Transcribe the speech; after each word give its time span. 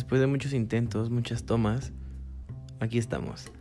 Después 0.00 0.18
de 0.18 0.26
muchos 0.26 0.54
intentos, 0.54 1.10
muchas 1.10 1.44
tomas, 1.44 1.92
aquí 2.80 2.96
estamos. 2.96 3.52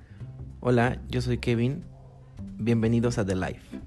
Hola, 0.61 1.01
yo 1.09 1.19
soy 1.19 1.37
Kevin. 1.37 1.83
Bienvenidos 2.57 3.17
a 3.17 3.25
The 3.25 3.35
Life. 3.35 3.81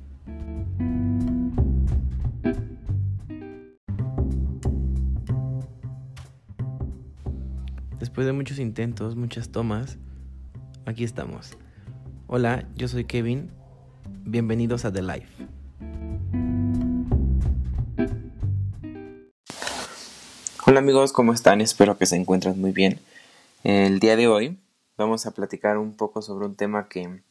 Después 7.98 8.26
de 8.26 8.34
muchos 8.34 8.58
intentos, 8.58 9.16
muchas 9.16 9.48
tomas, 9.48 9.96
aquí 10.84 11.04
estamos. 11.04 11.56
Hola, 12.26 12.68
yo 12.76 12.86
soy 12.86 13.06
Kevin. 13.06 13.50
Bienvenidos 14.26 14.84
a 14.84 14.92
The 14.92 15.00
Life. 15.00 15.46
Amigos, 20.82 21.12
¿cómo 21.12 21.32
están? 21.32 21.60
Espero 21.60 21.96
que 21.96 22.06
se 22.06 22.16
encuentren 22.16 22.60
muy 22.60 22.72
bien. 22.72 22.98
El 23.62 24.00
día 24.00 24.16
de 24.16 24.26
hoy 24.26 24.58
vamos 24.98 25.26
a 25.26 25.30
platicar 25.30 25.78
un 25.78 25.96
poco 25.96 26.22
sobre 26.22 26.44
un 26.44 26.56
tema 26.56 26.88
que 26.88 27.22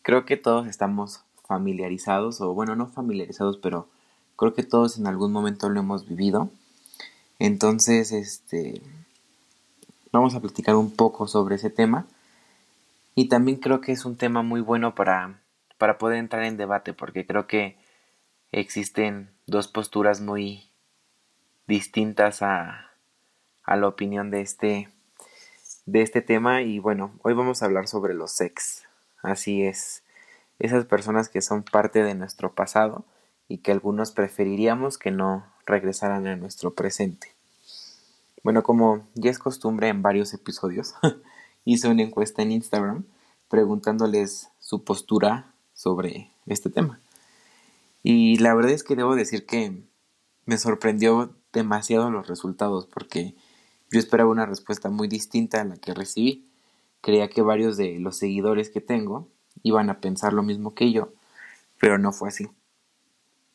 creo 0.00 0.24
que 0.24 0.38
todos 0.38 0.66
estamos 0.66 1.20
familiarizados, 1.46 2.40
o 2.40 2.54
bueno, 2.54 2.74
no 2.74 2.86
familiarizados, 2.86 3.58
pero 3.58 3.88
creo 4.36 4.54
que 4.54 4.62
todos 4.62 4.96
en 4.96 5.06
algún 5.06 5.32
momento 5.32 5.68
lo 5.68 5.80
hemos 5.80 6.08
vivido. 6.08 6.48
Entonces, 7.38 8.10
este, 8.10 8.80
vamos 10.10 10.34
a 10.34 10.40
platicar 10.40 10.74
un 10.74 10.92
poco 10.92 11.28
sobre 11.28 11.56
ese 11.56 11.68
tema. 11.68 12.06
Y 13.14 13.28
también 13.28 13.58
creo 13.58 13.82
que 13.82 13.92
es 13.92 14.06
un 14.06 14.16
tema 14.16 14.40
muy 14.40 14.62
bueno 14.62 14.94
para, 14.94 15.42
para 15.76 15.98
poder 15.98 16.16
entrar 16.16 16.42
en 16.44 16.56
debate, 16.56 16.94
porque 16.94 17.26
creo 17.26 17.46
que 17.46 17.76
existen 18.50 19.28
dos 19.46 19.68
posturas 19.68 20.22
muy 20.22 20.71
distintas 21.66 22.42
a, 22.42 22.92
a 23.64 23.76
la 23.76 23.88
opinión 23.88 24.30
de 24.30 24.40
este, 24.40 24.88
de 25.86 26.02
este 26.02 26.22
tema. 26.22 26.62
Y 26.62 26.78
bueno, 26.78 27.12
hoy 27.22 27.34
vamos 27.34 27.62
a 27.62 27.66
hablar 27.66 27.88
sobre 27.88 28.14
los 28.14 28.32
sex. 28.32 28.84
Así 29.22 29.62
es, 29.64 30.02
esas 30.58 30.84
personas 30.84 31.28
que 31.28 31.42
son 31.42 31.62
parte 31.62 32.02
de 32.02 32.14
nuestro 32.14 32.54
pasado 32.54 33.04
y 33.48 33.58
que 33.58 33.72
algunos 33.72 34.12
preferiríamos 34.12 34.98
que 34.98 35.10
no 35.10 35.44
regresaran 35.66 36.26
a 36.26 36.36
nuestro 36.36 36.74
presente. 36.74 37.32
Bueno, 38.42 38.62
como 38.62 39.06
ya 39.14 39.30
es 39.30 39.38
costumbre 39.38 39.88
en 39.88 40.02
varios 40.02 40.34
episodios, 40.34 40.94
hice 41.64 41.88
una 41.88 42.02
encuesta 42.02 42.42
en 42.42 42.52
Instagram 42.52 43.04
preguntándoles 43.48 44.48
su 44.58 44.82
postura 44.82 45.52
sobre 45.74 46.30
este 46.46 46.70
tema. 46.70 46.98
Y 48.02 48.38
la 48.38 48.54
verdad 48.54 48.72
es 48.72 48.82
que 48.82 48.96
debo 48.96 49.14
decir 49.14 49.46
que 49.46 49.82
me 50.44 50.58
sorprendió 50.58 51.34
demasiado 51.52 52.10
los 52.10 52.26
resultados 52.26 52.86
porque 52.86 53.34
yo 53.90 53.98
esperaba 53.98 54.30
una 54.30 54.46
respuesta 54.46 54.88
muy 54.88 55.06
distinta 55.06 55.60
a 55.60 55.64
la 55.64 55.76
que 55.76 55.94
recibí. 55.94 56.48
Creía 57.02 57.28
que 57.28 57.42
varios 57.42 57.76
de 57.76 57.98
los 57.98 58.16
seguidores 58.16 58.70
que 58.70 58.80
tengo 58.80 59.28
iban 59.62 59.90
a 59.90 60.00
pensar 60.00 60.32
lo 60.32 60.42
mismo 60.42 60.74
que 60.74 60.92
yo, 60.92 61.12
pero 61.78 61.98
no 61.98 62.12
fue 62.12 62.30
así. 62.30 62.48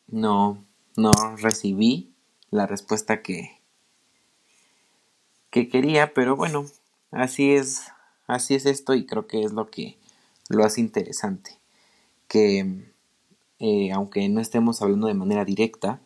No, 0.07 0.63
no 0.95 1.11
recibí 1.37 2.13
la 2.51 2.67
respuesta 2.67 3.21
que, 3.21 3.59
que 5.49 5.69
quería, 5.69 6.13
pero 6.13 6.35
bueno, 6.35 6.65
así 7.11 7.53
es, 7.53 7.91
así 8.27 8.55
es 8.55 8.65
esto 8.65 8.93
y 8.93 9.05
creo 9.05 9.27
que 9.27 9.43
es 9.43 9.53
lo 9.53 9.69
que 9.69 9.97
lo 10.49 10.63
hace 10.63 10.81
interesante. 10.81 11.57
Que 12.27 12.93
eh, 13.59 13.91
aunque 13.91 14.29
no 14.29 14.39
estemos 14.39 14.81
hablando 14.81 15.07
de 15.07 15.13
manera 15.13 15.45
directa 15.45 15.99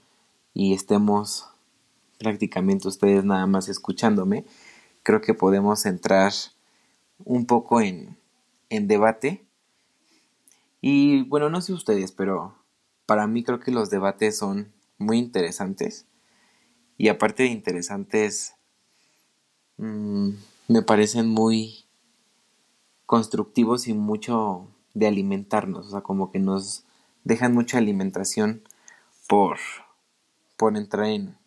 y 0.54 0.74
estemos 0.74 1.51
prácticamente 2.22 2.88
ustedes 2.88 3.26
nada 3.26 3.48
más 3.48 3.68
escuchándome, 3.68 4.46
creo 5.04 5.22
que 5.22 5.34
podemos 5.34 5.86
entrar 5.86 6.32
un 7.26 7.46
poco 7.46 7.82
en, 7.82 8.18
en 8.70 8.88
debate. 8.88 9.44
Y 10.82 11.24
bueno, 11.24 11.50
no 11.50 11.62
sé 11.62 11.74
ustedes, 11.74 12.12
pero 12.12 12.56
para 13.06 13.28
mí 13.28 13.44
creo 13.44 13.60
que 13.60 13.72
los 13.72 13.90
debates 13.90 14.38
son 14.38 14.72
muy 14.98 15.18
interesantes. 15.18 16.06
Y 16.98 17.08
aparte 17.08 17.44
de 17.44 17.50
interesantes, 17.50 18.54
mmm, 19.78 20.30
me 20.68 20.82
parecen 20.84 21.28
muy 21.28 21.86
constructivos 23.06 23.88
y 23.88 23.94
mucho 23.94 24.68
de 24.94 25.08
alimentarnos. 25.08 25.88
O 25.88 25.90
sea, 25.90 26.02
como 26.02 26.32
que 26.32 26.40
nos 26.40 26.86
dejan 27.24 27.54
mucha 27.54 27.80
alimentación 27.80 28.64
por, 29.28 29.58
por 30.58 30.78
entrar 30.78 31.08
en, 31.08 31.41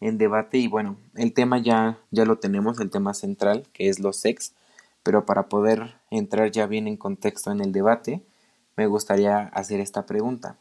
en 0.00 0.18
debate 0.18 0.58
y 0.58 0.66
bueno, 0.66 0.96
el 1.14 1.32
tema 1.32 1.58
ya, 1.58 1.98
ya 2.10 2.24
lo 2.24 2.38
tenemos, 2.38 2.80
el 2.80 2.90
tema 2.90 3.14
central, 3.14 3.68
que 3.72 3.88
es 3.88 4.00
los 4.00 4.16
sex, 4.16 4.54
pero 5.02 5.26
para 5.26 5.48
poder 5.48 5.94
entrar 6.10 6.50
ya 6.50 6.66
bien 6.66 6.88
en 6.88 6.96
contexto 6.96 7.52
en 7.52 7.60
el 7.60 7.72
debate, 7.72 8.22
me 8.76 8.86
gustaría 8.86 9.40
hacer 9.48 9.80
esta 9.80 10.06
pregunta. 10.06 10.56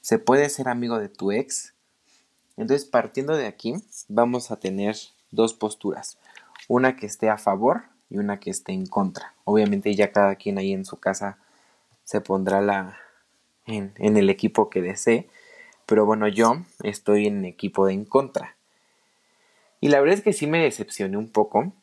¿Se 0.00 0.18
puede 0.18 0.48
ser 0.50 0.68
amigo 0.68 0.98
de 0.98 1.08
tu 1.08 1.32
ex? 1.32 1.74
Entonces, 2.56 2.84
partiendo 2.86 3.34
de 3.36 3.46
aquí, 3.46 3.74
vamos 4.08 4.50
a 4.50 4.56
tener 4.56 4.96
dos 5.30 5.54
posturas, 5.54 6.18
una 6.68 6.96
que 6.96 7.06
esté 7.06 7.30
a 7.30 7.38
favor 7.38 7.84
y 8.10 8.18
una 8.18 8.38
que 8.38 8.50
esté 8.50 8.72
en 8.72 8.86
contra. 8.86 9.34
Obviamente 9.44 9.94
ya 9.94 10.12
cada 10.12 10.36
quien 10.36 10.58
ahí 10.58 10.72
en 10.72 10.84
su 10.84 10.98
casa 10.98 11.38
se 12.04 12.20
pondrá 12.20 12.60
la 12.60 12.98
en, 13.66 13.94
en 13.96 14.16
el 14.18 14.28
equipo 14.28 14.68
que 14.68 14.82
desee, 14.82 15.28
pero 15.86 16.04
bueno, 16.06 16.28
yo 16.28 16.62
estoy 16.82 17.26
en 17.26 17.44
equipo 17.44 17.86
de 17.86 17.94
en 17.94 18.04
contra. 18.04 18.56
Y 19.84 19.88
la 19.88 20.00
verdad 20.00 20.16
es 20.16 20.24
que 20.24 20.32
sí 20.32 20.46
me 20.46 20.62
decepcioné 20.62 21.18
un 21.18 21.28
poco 21.28 21.74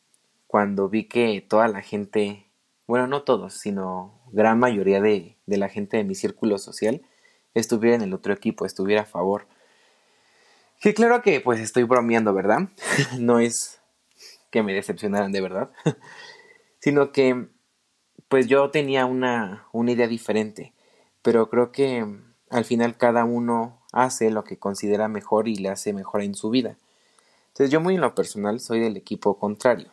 cuando 0.48 0.88
vi 0.88 1.04
que 1.04 1.40
toda 1.40 1.68
la 1.68 1.82
gente, 1.82 2.50
bueno, 2.88 3.06
no 3.06 3.22
todos, 3.22 3.54
sino 3.54 4.20
gran 4.32 4.58
mayoría 4.58 5.00
de, 5.00 5.36
de 5.46 5.56
la 5.56 5.68
gente 5.68 5.98
de 5.98 6.02
mi 6.02 6.16
círculo 6.16 6.58
social 6.58 7.02
estuviera 7.54 7.94
en 7.94 8.02
el 8.02 8.12
otro 8.12 8.32
equipo, 8.32 8.66
estuviera 8.66 9.02
a 9.02 9.04
favor. 9.04 9.46
Que 10.80 10.94
claro 10.94 11.22
que 11.22 11.40
pues 11.40 11.60
estoy 11.60 11.84
bromeando, 11.84 12.34
¿verdad? 12.34 12.70
no 13.20 13.38
es 13.38 13.80
que 14.50 14.64
me 14.64 14.74
decepcionaran 14.74 15.30
de 15.30 15.40
verdad, 15.40 15.70
sino 16.80 17.12
que 17.12 17.50
pues 18.26 18.48
yo 18.48 18.68
tenía 18.72 19.06
una, 19.06 19.68
una 19.70 19.92
idea 19.92 20.08
diferente, 20.08 20.74
pero 21.22 21.48
creo 21.48 21.70
que 21.70 22.04
al 22.50 22.64
final 22.64 22.96
cada 22.96 23.24
uno 23.24 23.80
hace 23.92 24.32
lo 24.32 24.42
que 24.42 24.58
considera 24.58 25.06
mejor 25.06 25.46
y 25.46 25.54
le 25.54 25.68
hace 25.68 25.92
mejor 25.92 26.22
en 26.22 26.34
su 26.34 26.50
vida. 26.50 26.76
Entonces 27.52 27.70
yo 27.70 27.80
muy 27.82 27.96
en 27.96 28.00
lo 28.00 28.14
personal 28.14 28.60
soy 28.60 28.80
del 28.80 28.96
equipo 28.96 29.38
contrario. 29.38 29.90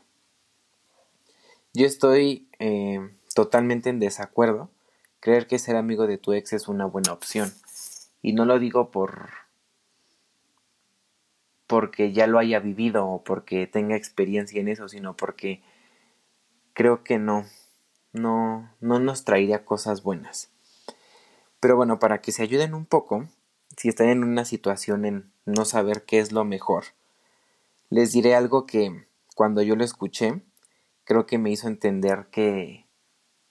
Yo 1.73 1.85
estoy 1.85 2.47
eh, 2.57 2.99
totalmente 3.35 3.89
en 3.89 3.99
desacuerdo. 3.99 4.69
Creer 5.19 5.45
que 5.45 5.59
ser 5.59 5.75
amigo 5.75 6.07
de 6.07 6.17
tu 6.17 6.31
ex 6.31 6.53
es 6.53 6.69
una 6.69 6.85
buena 6.85 7.11
opción. 7.11 7.53
Y 8.21 8.31
no 8.31 8.45
lo 8.45 8.59
digo 8.59 8.91
por 8.91 9.29
porque 11.67 12.13
ya 12.13 12.25
lo 12.25 12.39
haya 12.39 12.59
vivido 12.59 13.05
o 13.05 13.23
porque 13.23 13.67
tenga 13.67 13.95
experiencia 13.95 14.59
en 14.59 14.69
eso, 14.69 14.89
sino 14.89 15.15
porque 15.15 15.61
creo 16.73 17.03
que 17.03 17.19
no, 17.19 17.45
no, 18.13 18.73
no 18.79 18.99
nos 18.99 19.25
traería 19.25 19.65
cosas 19.65 20.01
buenas. 20.01 20.49
Pero 21.59 21.75
bueno, 21.75 21.99
para 21.99 22.21
que 22.21 22.31
se 22.31 22.41
ayuden 22.41 22.73
un 22.73 22.85
poco, 22.85 23.27
si 23.77 23.89
están 23.89 24.07
en 24.07 24.23
una 24.23 24.45
situación 24.45 25.05
en 25.05 25.31
no 25.45 25.65
saber 25.65 26.05
qué 26.05 26.19
es 26.19 26.31
lo 26.31 26.43
mejor, 26.43 26.85
les 27.89 28.11
diré 28.11 28.35
algo 28.35 28.66
que 28.66 29.07
cuando 29.35 29.61
yo 29.61 29.75
lo 29.75 29.83
escuché, 29.83 30.41
creo 31.03 31.25
que 31.25 31.38
me 31.38 31.50
hizo 31.50 31.67
entender 31.67 32.27
que 32.31 32.85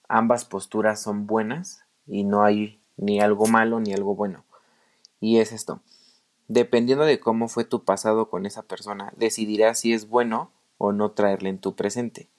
ambas 0.07 0.45
posturas 0.45 1.01
son 1.01 1.27
buenas 1.27 1.83
y 2.07 2.23
no 2.23 2.43
hay 2.43 2.81
ni 2.97 3.19
algo 3.19 3.47
malo 3.47 3.79
ni 3.79 3.93
algo 3.93 4.15
bueno. 4.15 4.45
Y 5.19 5.39
es 5.39 5.51
esto. 5.51 5.81
Dependiendo 6.47 7.05
de 7.05 7.19
cómo 7.19 7.47
fue 7.47 7.63
tu 7.63 7.83
pasado 7.83 8.29
con 8.29 8.45
esa 8.45 8.63
persona, 8.63 9.13
decidirás 9.17 9.79
si 9.79 9.93
es 9.93 10.07
bueno 10.07 10.51
o 10.77 10.91
no 10.93 11.11
traerle 11.11 11.49
en 11.49 11.59
tu 11.59 11.75
presente. 11.75 12.29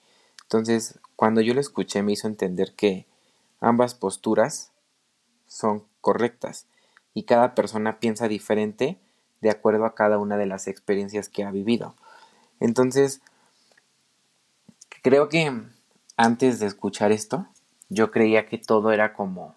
Entonces, 0.43 0.99
cuando 1.15 1.39
yo 1.41 1.53
lo 1.53 1.61
escuché 1.61 2.03
me 2.03 2.11
hizo 2.11 2.27
entender 2.27 2.73
que 2.75 3.05
ambas 3.59 3.93
posturas 3.93 4.71
son 5.47 5.85
correctas 6.01 6.65
y 7.13 7.23
cada 7.23 7.55
persona 7.55 7.99
piensa 7.99 8.27
diferente 8.27 8.99
de 9.41 9.49
acuerdo 9.49 9.85
a 9.85 9.95
cada 9.95 10.17
una 10.17 10.37
de 10.37 10.45
las 10.45 10.67
experiencias 10.67 11.29
que 11.29 11.43
ha 11.43 11.51
vivido. 11.51 11.95
Entonces, 12.59 13.21
creo 15.01 15.29
que 15.29 15.51
antes 16.15 16.59
de 16.59 16.67
escuchar 16.67 17.11
esto, 17.11 17.47
yo 17.89 18.11
creía 18.11 18.45
que 18.45 18.57
todo 18.57 18.91
era 18.91 19.13
como 19.13 19.55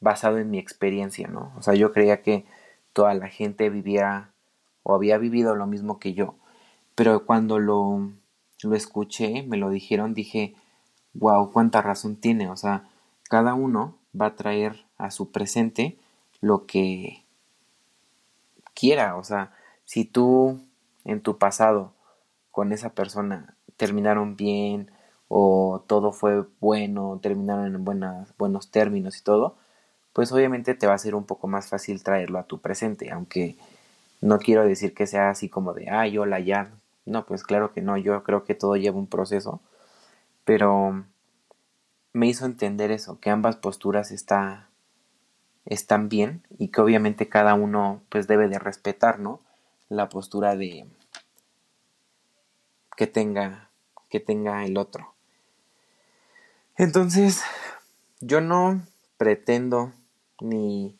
basado 0.00 0.38
en 0.38 0.50
mi 0.50 0.58
experiencia, 0.58 1.28
¿no? 1.28 1.52
O 1.56 1.62
sea, 1.62 1.74
yo 1.74 1.92
creía 1.92 2.22
que 2.22 2.46
toda 2.92 3.14
la 3.14 3.28
gente 3.28 3.70
vivía 3.70 4.30
o 4.82 4.94
había 4.94 5.18
vivido 5.18 5.54
lo 5.54 5.66
mismo 5.66 5.98
que 5.98 6.14
yo. 6.14 6.36
Pero 6.94 7.26
cuando 7.26 7.58
lo, 7.58 8.12
lo 8.62 8.74
escuché, 8.74 9.42
me 9.42 9.56
lo 9.56 9.70
dijeron, 9.70 10.14
dije, 10.14 10.54
wow, 11.14 11.52
cuánta 11.52 11.82
razón 11.82 12.16
tiene. 12.16 12.48
O 12.48 12.56
sea, 12.56 12.88
cada 13.24 13.54
uno 13.54 13.96
va 14.18 14.26
a 14.26 14.36
traer 14.36 14.84
a 14.96 15.10
su 15.10 15.30
presente 15.30 15.98
lo 16.40 16.66
que 16.66 17.23
quiera. 18.74 19.16
O 19.16 19.24
sea, 19.24 19.52
si 19.84 20.04
tú 20.04 20.60
en 21.04 21.20
tu 21.20 21.38
pasado 21.38 21.92
con 22.50 22.72
esa 22.72 22.90
persona 22.90 23.56
terminaron 23.76 24.36
bien 24.36 24.90
o 25.28 25.82
todo 25.86 26.12
fue 26.12 26.44
bueno, 26.60 27.18
terminaron 27.22 27.74
en 27.74 27.84
buenas, 27.84 28.36
buenos 28.38 28.70
términos 28.70 29.18
y 29.18 29.22
todo, 29.24 29.56
pues 30.12 30.30
obviamente 30.32 30.74
te 30.74 30.86
va 30.86 30.94
a 30.94 30.98
ser 30.98 31.14
un 31.14 31.24
poco 31.24 31.48
más 31.48 31.68
fácil 31.68 32.02
traerlo 32.02 32.38
a 32.38 32.44
tu 32.44 32.60
presente, 32.60 33.10
aunque 33.10 33.56
no 34.20 34.38
quiero 34.38 34.64
decir 34.64 34.94
que 34.94 35.06
sea 35.06 35.30
así 35.30 35.48
como 35.48 35.74
de, 35.74 35.90
ay, 35.90 36.18
hola, 36.18 36.40
ya. 36.40 36.70
No, 37.06 37.26
pues 37.26 37.42
claro 37.42 37.72
que 37.72 37.82
no, 37.82 37.98
yo 37.98 38.22
creo 38.22 38.44
que 38.44 38.54
todo 38.54 38.76
lleva 38.76 38.98
un 38.98 39.06
proceso, 39.08 39.60
pero 40.44 41.04
me 42.12 42.28
hizo 42.28 42.46
entender 42.46 42.90
eso, 42.90 43.18
que 43.20 43.30
ambas 43.30 43.56
posturas 43.56 44.10
está, 44.12 44.68
están 45.66 46.08
bien 46.08 46.46
y 46.58 46.68
que 46.68 46.80
obviamente 46.80 47.28
cada 47.28 47.54
uno 47.54 48.02
pues 48.08 48.26
debe 48.26 48.48
de 48.48 48.58
respetar, 48.58 49.18
¿no? 49.18 49.40
La 49.88 50.08
postura 50.08 50.56
de 50.56 50.86
que 52.96 53.06
tenga 53.06 53.70
que 54.14 54.20
tenga 54.20 54.64
el 54.64 54.78
otro. 54.78 55.12
Entonces, 56.76 57.42
yo 58.20 58.40
no 58.40 58.80
pretendo 59.16 59.92
ni 60.40 60.96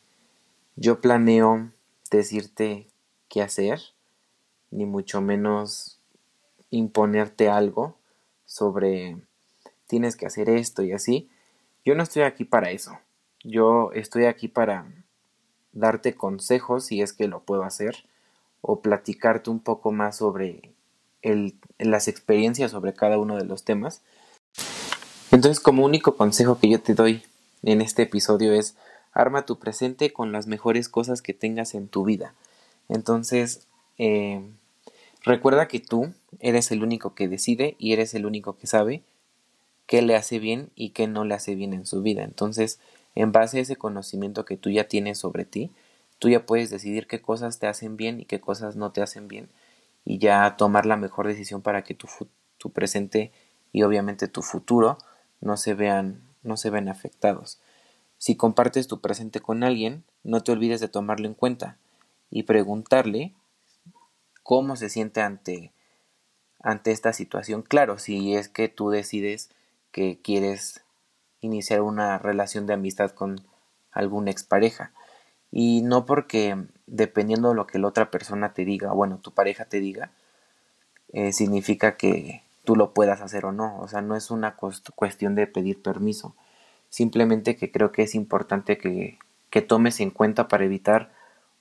yo 0.75 0.99
planeo 0.99 1.71
decirte 2.11 2.87
qué 3.29 3.41
hacer, 3.41 3.79
ni 4.69 4.85
mucho 4.85 5.21
menos 5.21 6.01
imponerte 6.69 7.47
algo 7.47 7.97
sobre 8.45 9.17
tienes 9.87 10.17
que 10.17 10.25
hacer 10.25 10.49
esto 10.49 10.83
y 10.83 10.91
así. 10.91 11.29
Yo 11.85 11.95
no 11.95 12.03
estoy 12.03 12.23
aquí 12.23 12.43
para 12.43 12.71
eso. 12.71 12.99
Yo 13.47 13.91
estoy 13.93 14.25
aquí 14.25 14.47
para 14.47 14.87
darte 15.71 16.15
consejos 16.15 16.85
si 16.85 17.03
es 17.03 17.13
que 17.13 17.27
lo 17.27 17.41
puedo 17.41 17.63
hacer 17.63 17.95
o 18.61 18.81
platicarte 18.81 19.51
un 19.51 19.59
poco 19.59 19.91
más 19.91 20.17
sobre 20.17 20.73
el, 21.21 21.53
las 21.77 22.07
experiencias 22.07 22.71
sobre 22.71 22.95
cada 22.95 23.19
uno 23.19 23.37
de 23.37 23.45
los 23.45 23.63
temas. 23.63 24.01
Entonces 25.31 25.59
como 25.59 25.85
único 25.85 26.15
consejo 26.17 26.57
que 26.57 26.69
yo 26.69 26.81
te 26.81 26.95
doy 26.95 27.21
en 27.61 27.81
este 27.81 28.01
episodio 28.01 28.51
es 28.51 28.75
arma 29.13 29.45
tu 29.45 29.59
presente 29.59 30.11
con 30.11 30.31
las 30.31 30.47
mejores 30.47 30.89
cosas 30.89 31.21
que 31.21 31.33
tengas 31.33 31.75
en 31.75 31.87
tu 31.87 32.03
vida. 32.03 32.33
Entonces, 32.89 33.67
eh, 33.99 34.41
recuerda 35.23 35.67
que 35.67 35.79
tú 35.79 36.11
eres 36.39 36.71
el 36.71 36.81
único 36.81 37.13
que 37.13 37.27
decide 37.27 37.75
y 37.77 37.93
eres 37.93 38.15
el 38.15 38.25
único 38.25 38.57
que 38.57 38.65
sabe 38.65 39.03
qué 39.85 40.01
le 40.01 40.15
hace 40.15 40.39
bien 40.39 40.71
y 40.75 40.89
qué 40.89 41.05
no 41.05 41.25
le 41.25 41.35
hace 41.35 41.53
bien 41.53 41.73
en 41.73 41.85
su 41.85 42.01
vida. 42.01 42.23
Entonces, 42.23 42.79
en 43.15 43.31
base 43.31 43.57
a 43.57 43.61
ese 43.61 43.77
conocimiento 43.77 44.45
que 44.45 44.57
tú 44.57 44.69
ya 44.69 44.87
tienes 44.87 45.17
sobre 45.17 45.45
ti, 45.45 45.71
tú 46.19 46.29
ya 46.29 46.45
puedes 46.45 46.69
decidir 46.69 47.07
qué 47.07 47.21
cosas 47.21 47.59
te 47.59 47.67
hacen 47.67 47.97
bien 47.97 48.19
y 48.19 48.25
qué 48.25 48.39
cosas 48.39 48.75
no 48.75 48.91
te 48.91 49.01
hacen 49.01 49.27
bien 49.27 49.49
y 50.05 50.19
ya 50.19 50.55
tomar 50.57 50.85
la 50.85 50.97
mejor 50.97 51.27
decisión 51.27 51.61
para 51.61 51.83
que 51.83 51.95
tu, 51.95 52.07
tu 52.57 52.71
presente 52.71 53.31
y 53.73 53.83
obviamente 53.83 54.27
tu 54.27 54.41
futuro 54.41 54.97
no 55.41 55.57
se 55.57 55.73
vean 55.73 56.21
no 56.43 56.57
se 56.57 56.69
ven 56.69 56.89
afectados. 56.89 57.59
Si 58.19 58.35
compartes 58.35 58.87
tu 58.87 59.01
presente 59.01 59.39
con 59.39 59.63
alguien, 59.63 60.03
no 60.23 60.41
te 60.41 60.51
olvides 60.51 60.79
de 60.79 60.87
tomarlo 60.87 61.27
en 61.27 61.33
cuenta 61.33 61.77
y 62.29 62.43
preguntarle 62.43 63.33
cómo 64.43 64.75
se 64.75 64.89
siente 64.89 65.21
ante 65.21 65.71
ante 66.59 66.91
esta 66.91 67.13
situación. 67.13 67.63
Claro, 67.63 67.97
si 67.97 68.35
es 68.35 68.47
que 68.47 68.69
tú 68.69 68.89
decides 68.89 69.49
que 69.91 70.19
quieres 70.21 70.84
iniciar 71.41 71.81
una 71.81 72.17
relación 72.17 72.65
de 72.67 72.73
amistad 72.73 73.11
con 73.11 73.41
alguna 73.91 74.31
expareja. 74.31 74.91
Y 75.51 75.81
no 75.83 76.05
porque 76.05 76.57
dependiendo 76.87 77.49
de 77.49 77.55
lo 77.55 77.67
que 77.67 77.79
la 77.79 77.87
otra 77.87 78.11
persona 78.11 78.53
te 78.53 78.65
diga, 78.65 78.91
bueno, 78.91 79.19
tu 79.19 79.31
pareja 79.33 79.65
te 79.65 79.79
diga, 79.79 80.11
eh, 81.13 81.31
significa 81.31 81.95
que 81.97 82.43
tú 82.65 82.75
lo 82.75 82.93
puedas 82.93 83.21
hacer 83.21 83.45
o 83.45 83.51
no. 83.51 83.79
O 83.79 83.87
sea, 83.87 84.01
no 84.01 84.15
es 84.15 84.31
una 84.31 84.55
cuestión 84.55 85.35
de 85.35 85.47
pedir 85.47 85.81
permiso. 85.81 86.35
Simplemente 86.89 87.55
que 87.55 87.71
creo 87.71 87.91
que 87.91 88.03
es 88.03 88.15
importante 88.15 88.77
que, 88.77 89.17
que 89.49 89.61
tomes 89.61 89.99
en 89.99 90.11
cuenta 90.11 90.47
para 90.47 90.65
evitar 90.65 91.11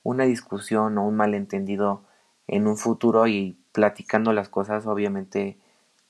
una 0.03 0.25
discusión 0.25 0.99
o 0.99 1.07
un 1.07 1.17
malentendido 1.17 2.03
en 2.47 2.67
un 2.67 2.77
futuro 2.77 3.27
y 3.27 3.57
platicando 3.73 4.33
las 4.33 4.49
cosas, 4.49 4.87
obviamente 4.87 5.57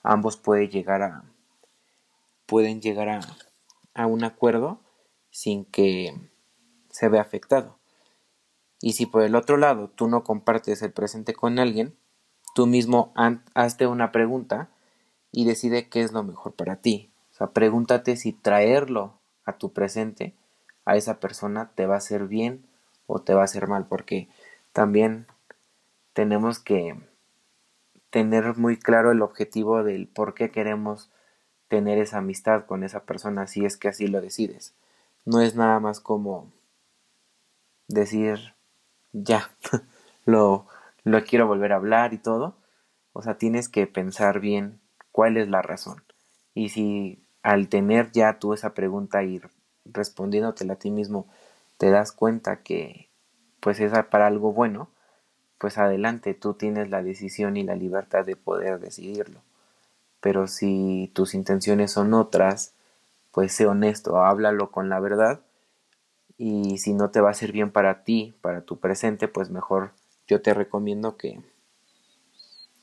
ambos 0.02 0.36
pueden 0.36 0.68
llegar 0.68 1.02
a, 1.02 1.22
pueden 2.46 2.80
llegar 2.80 3.08
a, 3.08 3.20
a 3.94 4.06
un 4.06 4.24
acuerdo 4.24 4.80
sin 5.30 5.64
que 5.64 6.12
se 6.90 7.08
vea 7.08 7.22
afectado. 7.22 7.78
Y 8.80 8.92
si 8.92 9.06
por 9.06 9.22
el 9.22 9.34
otro 9.34 9.56
lado 9.56 9.88
tú 9.88 10.08
no 10.08 10.24
compartes 10.24 10.82
el 10.82 10.92
presente 10.92 11.32
con 11.32 11.58
alguien, 11.58 11.96
tú 12.54 12.66
mismo 12.66 13.12
hazte 13.54 13.86
una 13.86 14.12
pregunta 14.12 14.68
y 15.32 15.44
decide 15.44 15.88
qué 15.88 16.02
es 16.02 16.12
lo 16.12 16.22
mejor 16.22 16.52
para 16.54 16.76
ti. 16.76 17.10
O 17.32 17.36
sea, 17.36 17.48
pregúntate 17.48 18.16
si 18.16 18.32
traerlo 18.32 19.18
a 19.44 19.58
tu 19.58 19.72
presente, 19.72 20.34
a 20.84 20.96
esa 20.96 21.18
persona, 21.18 21.72
te 21.74 21.86
va 21.86 21.94
a 21.94 21.98
hacer 21.98 22.28
bien 22.28 22.66
o 23.06 23.20
te 23.20 23.34
va 23.34 23.42
a 23.42 23.44
hacer 23.44 23.66
mal, 23.66 23.86
porque 23.86 24.28
también 24.72 25.26
tenemos 26.12 26.58
que 26.58 26.94
tener 28.10 28.56
muy 28.56 28.78
claro 28.78 29.10
el 29.10 29.22
objetivo 29.22 29.82
del 29.82 30.06
por 30.06 30.34
qué 30.34 30.50
queremos 30.50 31.10
tener 31.68 31.98
esa 31.98 32.18
amistad 32.18 32.66
con 32.66 32.84
esa 32.84 33.00
persona 33.00 33.46
si 33.46 33.64
es 33.64 33.76
que 33.76 33.88
así 33.88 34.06
lo 34.06 34.20
decides. 34.20 34.74
No 35.24 35.40
es 35.40 35.54
nada 35.54 35.80
más 35.80 36.00
como 36.00 36.52
decir 37.88 38.54
ya 39.12 39.50
lo, 40.24 40.66
lo 41.04 41.24
quiero 41.24 41.46
volver 41.46 41.72
a 41.72 41.76
hablar 41.76 42.12
y 42.14 42.18
todo. 42.18 42.56
O 43.12 43.22
sea, 43.22 43.38
tienes 43.38 43.68
que 43.68 43.86
pensar 43.86 44.40
bien 44.40 44.80
cuál 45.12 45.36
es 45.36 45.48
la 45.48 45.62
razón. 45.62 46.02
Y 46.54 46.70
si 46.70 47.24
al 47.42 47.68
tener 47.68 48.10
ya 48.12 48.38
tú 48.38 48.52
esa 48.54 48.74
pregunta 48.74 49.22
y 49.22 49.40
respondiéndotela 49.84 50.74
a 50.74 50.78
ti 50.78 50.90
mismo 50.90 51.26
te 51.76 51.90
das 51.90 52.12
cuenta 52.12 52.62
que 52.62 53.10
pues 53.60 53.80
es 53.80 53.92
para 54.10 54.26
algo 54.26 54.52
bueno, 54.52 54.88
pues 55.58 55.78
adelante, 55.78 56.34
tú 56.34 56.54
tienes 56.54 56.90
la 56.90 57.02
decisión 57.02 57.56
y 57.56 57.62
la 57.62 57.74
libertad 57.74 58.24
de 58.24 58.36
poder 58.36 58.78
decidirlo 58.80 59.40
pero 60.24 60.46
si 60.46 61.12
tus 61.12 61.34
intenciones 61.34 61.92
son 61.92 62.14
otras, 62.14 62.72
pues 63.30 63.52
sé 63.52 63.66
honesto, 63.66 64.24
háblalo 64.24 64.70
con 64.70 64.88
la 64.88 64.98
verdad 64.98 65.42
y 66.38 66.78
si 66.78 66.94
no 66.94 67.10
te 67.10 67.20
va 67.20 67.28
a 67.28 67.34
ser 67.34 67.52
bien 67.52 67.70
para 67.70 68.04
ti, 68.04 68.34
para 68.40 68.62
tu 68.62 68.80
presente, 68.80 69.28
pues 69.28 69.50
mejor 69.50 69.92
yo 70.26 70.40
te 70.40 70.54
recomiendo 70.54 71.18
que, 71.18 71.42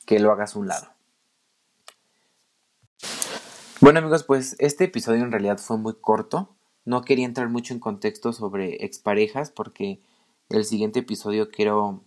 que 0.06 0.20
lo 0.20 0.30
hagas 0.30 0.54
a 0.54 0.60
un 0.60 0.68
lado. 0.68 0.86
Bueno 3.80 3.98
amigos, 3.98 4.22
pues 4.22 4.54
este 4.60 4.84
episodio 4.84 5.24
en 5.24 5.32
realidad 5.32 5.58
fue 5.58 5.78
muy 5.78 5.94
corto. 5.94 6.48
No 6.84 7.02
quería 7.02 7.26
entrar 7.26 7.48
mucho 7.48 7.74
en 7.74 7.80
contexto 7.80 8.32
sobre 8.32 8.84
exparejas 8.84 9.50
porque 9.50 10.00
el 10.48 10.64
siguiente 10.64 11.00
episodio 11.00 11.50
quiero 11.50 12.04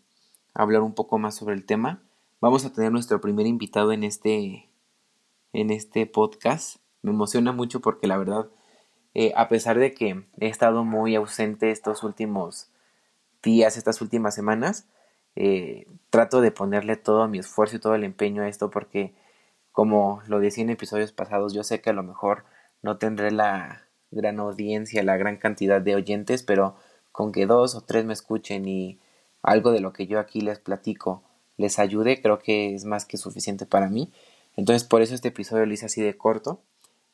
hablar 0.54 0.82
un 0.82 0.94
poco 0.94 1.18
más 1.18 1.36
sobre 1.36 1.56
el 1.56 1.66
tema. 1.66 2.02
Vamos 2.40 2.64
a 2.64 2.72
tener 2.72 2.94
nuestro 2.94 3.20
primer 3.20 3.48
invitado 3.48 3.92
en 3.92 4.06
este 4.06 4.70
en 5.56 5.72
este 5.72 6.06
podcast. 6.06 6.78
Me 7.02 7.12
emociona 7.12 7.52
mucho 7.52 7.80
porque 7.80 8.08
la 8.08 8.18
verdad, 8.18 8.48
eh, 9.14 9.32
a 9.36 9.48
pesar 9.48 9.80
de 9.80 9.94
que 9.94 10.26
he 10.40 10.48
estado 10.48 10.84
muy 10.84 11.16
ausente 11.16 11.72
estos 11.72 12.04
últimos 12.04 12.70
días, 13.42 13.78
estas 13.78 14.02
últimas 14.02 14.36
semanas, 14.36 14.88
eh, 15.36 15.88
trato 16.10 16.42
de 16.42 16.52
ponerle 16.52 16.98
todo 16.98 17.28
mi 17.28 17.40
esfuerzo 17.40 17.78
y 17.78 17.80
todo 17.80 17.96
el 17.96 18.04
empeño 18.04 18.44
a 18.44 18.48
esto 18.48 18.70
porque, 18.70 19.14
como 19.72 20.22
lo 20.28 20.40
decía 20.40 20.64
en 20.64 20.70
episodios 20.70 21.12
pasados, 21.12 21.54
yo 21.54 21.64
sé 21.64 21.82
que 21.82 21.90
a 21.90 21.94
lo 21.94 22.04
mejor 22.04 22.46
no 22.82 22.98
tendré 22.98 23.32
la 23.32 23.88
gran 24.12 24.40
audiencia, 24.40 25.04
la 25.04 25.18
gran 25.18 25.38
cantidad 25.38 25.82
de 25.82 25.96
oyentes, 25.96 26.44
pero 26.44 26.76
con 27.12 27.32
que 27.32 27.46
dos 27.46 27.76
o 27.76 27.82
tres 27.82 28.06
me 28.06 28.14
escuchen 28.14 28.68
y 28.68 29.00
algo 29.42 29.72
de 29.72 29.80
lo 29.80 29.94
que 29.94 30.08
yo 30.08 30.20
aquí 30.20 30.42
les 30.42 30.60
platico 30.60 31.24
les 31.58 31.80
ayude, 31.80 32.22
creo 32.22 32.40
que 32.40 32.76
es 32.76 32.84
más 32.84 33.06
que 33.06 33.18
suficiente 33.18 33.66
para 33.66 33.88
mí. 33.90 34.12
Entonces 34.58 34.84
por 34.88 35.02
eso 35.02 35.16
este 35.16 35.30
episodio 35.30 35.66
lo 35.66 35.74
hice 35.74 35.88
así 35.88 36.02
de 36.02 36.18
corto. 36.18 36.62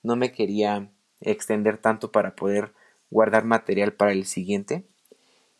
No 0.03 0.15
me 0.15 0.31
quería 0.31 0.89
extender 1.21 1.77
tanto 1.77 2.11
para 2.11 2.35
poder 2.35 2.73
guardar 3.09 3.45
material 3.45 3.93
para 3.93 4.11
el 4.11 4.25
siguiente. 4.25 4.85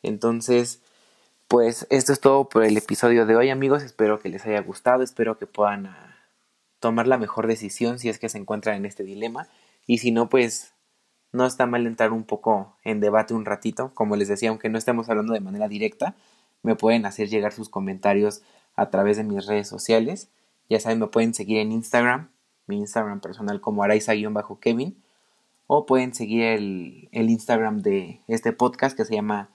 Entonces, 0.04 0.82
pues 1.48 1.86
esto 1.90 2.14
es 2.14 2.20
todo 2.20 2.50
por 2.50 2.64
el 2.64 2.78
episodio 2.78 3.26
de 3.26 3.36
hoy 3.36 3.50
amigos. 3.50 3.84
Espero 3.84 4.20
que 4.20 4.30
les 4.30 4.46
haya 4.46 4.62
gustado. 4.62 5.04
Espero 5.04 5.38
que 5.38 5.48
puedan 5.48 5.88
ah, 5.88 6.16
tomar 6.80 7.08
la 7.08 7.18
mejor 7.18 7.48
decisión 7.48 8.00
si 8.00 8.10
es 8.10 8.20
que 8.20 8.30
se 8.30 8.38
encuentran 8.38 8.78
en 8.78 8.86
este 8.86 9.04
dilema. 9.04 9.48
Y 9.86 10.00
si 10.00 10.12
no, 10.12 10.30
pues 10.30 10.74
no 11.32 11.46
está 11.46 11.66
mal 11.66 11.86
entrar 11.86 12.12
un 12.12 12.24
poco 12.24 12.76
en 12.84 13.00
debate 13.00 13.34
un 13.34 13.46
ratito. 13.46 13.92
Como 13.94 14.16
les 14.16 14.28
decía, 14.28 14.50
aunque 14.50 14.70
no 14.70 14.78
estemos 14.78 15.10
hablando 15.10 15.34
de 15.34 15.40
manera 15.40 15.68
directa, 15.68 16.16
me 16.64 16.76
pueden 16.76 17.06
hacer 17.06 17.30
llegar 17.30 17.54
sus 17.54 17.70
comentarios 17.70 18.42
a 18.76 18.90
través 18.90 19.18
de 19.18 19.24
mis 19.24 19.46
redes 19.46 19.68
sociales. 19.68 20.30
Ya 20.72 20.80
saben, 20.80 21.00
me 21.00 21.08
pueden 21.08 21.34
seguir 21.34 21.58
en 21.58 21.74
Instagram, 21.74 22.30
mi 22.66 22.78
Instagram 22.78 23.20
personal 23.20 23.60
como 23.60 23.84
araiza-kevin, 23.84 25.04
o 25.68 25.86
pueden 25.86 26.14
seguir 26.14 26.46
el, 26.46 27.10
Instagram 27.12 27.82
de 27.82 28.22
este 28.30 28.54
podcast 28.54 28.96
que 28.96 29.04
se 29.04 29.16
llama 29.16 29.50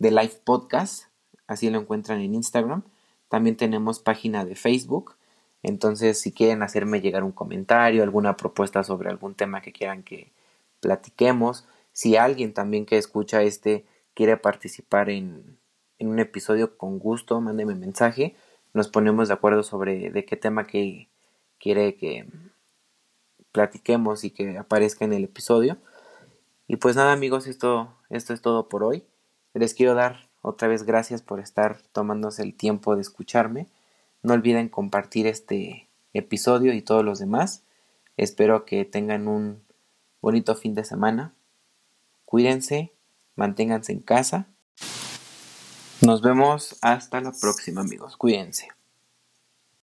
The 0.00 0.10
Life 0.10 0.40
Podcast, 0.42 1.04
así 1.46 1.70
lo 1.70 1.78
encuentran 1.78 2.20
en 2.20 2.34
Instagram. 2.34 2.82
También 3.28 3.56
tenemos 3.56 4.00
página 4.00 4.44
de 4.44 4.56
Facebook, 4.56 5.14
Entonces, 5.62 6.20
si 6.20 6.32
quieren 6.32 6.64
hacerme 6.64 7.00
llegar 7.00 7.22
un 7.22 7.30
comentario, 7.30 8.02
alguna 8.02 8.36
propuesta 8.36 8.82
sobre 8.82 9.08
algún 9.08 9.36
tema 9.36 9.60
que 9.60 9.70
quieran 9.70 10.02
que 10.02 10.32
platiquemos, 10.80 11.64
si 11.92 12.16
alguien 12.16 12.52
también 12.52 12.86
que 12.86 12.98
escucha 12.98 13.44
este 13.44 13.86
quiere 14.14 14.36
participar 14.36 15.10
en, 15.10 15.60
en 16.00 16.08
un 16.08 16.18
episodio 16.18 16.76
con 16.76 16.98
gusto, 16.98 17.40
mándeme 17.40 17.76
mensaje, 17.76 18.34
nos 18.76 18.88
ponemos 18.88 19.28
de 19.28 19.34
acuerdo 19.34 19.62
sobre 19.62 20.10
de 20.10 20.24
qué 20.26 20.36
tema 20.36 20.66
que 20.66 21.08
quiere 21.58 21.96
que 21.96 22.28
platiquemos 23.50 24.22
y 24.22 24.30
que 24.30 24.58
aparezca 24.58 25.06
en 25.06 25.14
el 25.14 25.24
episodio. 25.24 25.78
Y 26.68 26.76
pues 26.76 26.94
nada 26.94 27.12
amigos, 27.12 27.46
esto, 27.46 27.96
esto 28.10 28.34
es 28.34 28.42
todo 28.42 28.68
por 28.68 28.84
hoy. 28.84 29.02
Les 29.54 29.72
quiero 29.72 29.94
dar 29.94 30.28
otra 30.42 30.68
vez 30.68 30.82
gracias 30.82 31.22
por 31.22 31.40
estar 31.40 31.80
tomándose 31.92 32.42
el 32.42 32.54
tiempo 32.54 32.94
de 32.96 33.00
escucharme. 33.00 33.66
No 34.22 34.34
olviden 34.34 34.68
compartir 34.68 35.26
este 35.26 35.88
episodio 36.12 36.74
y 36.74 36.82
todos 36.82 37.02
los 37.02 37.18
demás. 37.18 37.64
Espero 38.18 38.66
que 38.66 38.84
tengan 38.84 39.26
un 39.26 39.62
bonito 40.20 40.54
fin 40.54 40.74
de 40.74 40.84
semana. 40.84 41.34
Cuídense, 42.26 42.92
manténganse 43.36 43.92
en 43.92 44.00
casa. 44.00 44.48
Nos 46.02 46.20
vemos 46.20 46.76
hasta 46.82 47.20
la 47.20 47.32
próxima 47.32 47.80
amigos. 47.80 48.16
Cuídense. 48.16 48.68